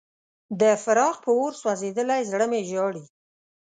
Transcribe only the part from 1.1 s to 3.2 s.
په اور سوځېدلی زړه مې ژاړي.